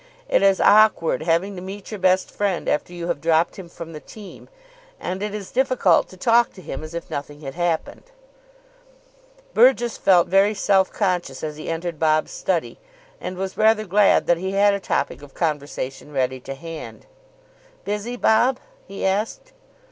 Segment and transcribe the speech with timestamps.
[0.27, 3.93] It is awkward having to meet your best friend after you have dropped him from
[3.93, 4.49] the team,
[4.99, 8.05] and it is difficult to talk to him as if nothing had happened.
[9.53, 12.79] Burgess felt very self conscious as he entered Bob's study,
[13.19, 17.05] and was rather glad that he had a topic of conversation ready to hand.
[17.85, 18.57] "Busy, Bob?"
[18.87, 19.53] he asked.